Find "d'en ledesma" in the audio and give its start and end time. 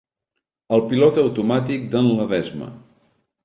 1.95-2.75